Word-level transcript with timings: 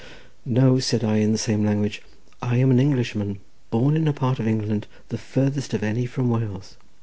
"No," 0.47 0.79
said 0.79 1.03
I 1.03 1.17
in 1.17 1.31
the 1.31 1.37
same 1.37 1.63
language, 1.63 2.01
"I 2.41 2.57
am 2.57 2.71
an 2.71 2.79
Englishman, 2.79 3.37
born 3.69 3.95
in 3.95 4.07
a 4.07 4.13
part 4.13 4.39
of 4.39 4.47
England 4.47 4.87
the 5.09 5.17
farthest 5.19 5.75
of 5.75 5.83
any 5.83 6.07
from 6.07 6.27
Wales. 6.31 6.75